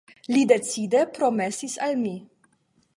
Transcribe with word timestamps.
Li 0.35 0.39
decide 0.51 1.03
promesis 1.19 1.79
al 1.89 1.97
mi. 2.05 2.17